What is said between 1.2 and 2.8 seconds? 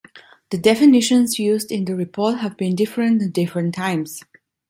used in the report have been